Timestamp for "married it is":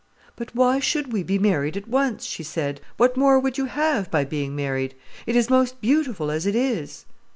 4.55-5.47